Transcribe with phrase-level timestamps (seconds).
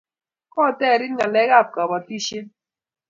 [0.53, 2.47] koterit ngalek ab kabatishiet